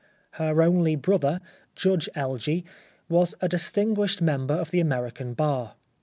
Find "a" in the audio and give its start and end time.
3.39-3.47